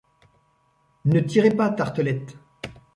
[1.05, 2.35] Ne tirez pas, Tartelett!